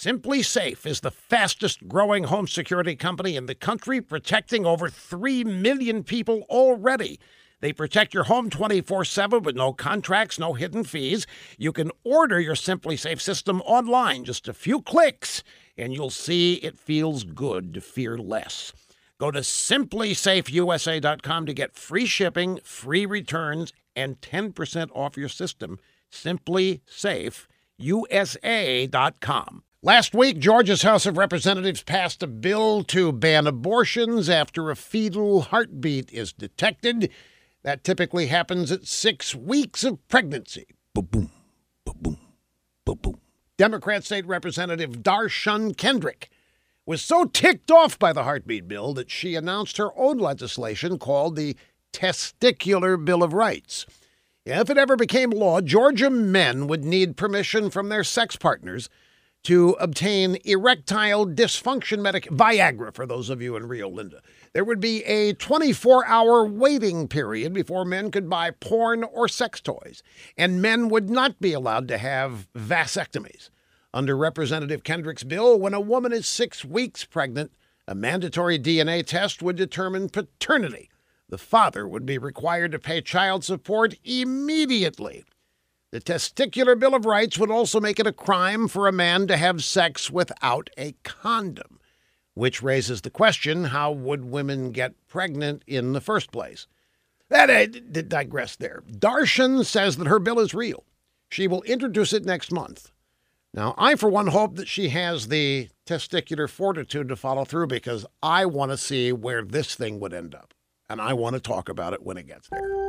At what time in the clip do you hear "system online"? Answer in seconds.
13.20-14.24